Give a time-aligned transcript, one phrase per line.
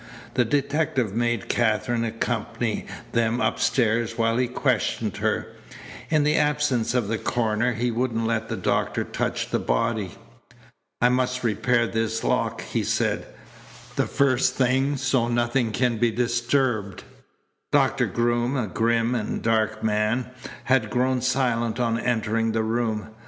[0.33, 5.49] The detective made Katherine accompany them upstairs while he questioned her.
[6.09, 10.13] In the absence of the coroner he wouldn't let the doctor touch the body.
[11.01, 13.27] "I must repair this lock," he said,
[13.95, 17.03] "the first thing, so nothing can be disturbed."
[17.71, 20.31] Doctor Groom, a grim and dark man,
[20.63, 23.09] had grown silent on entering the room.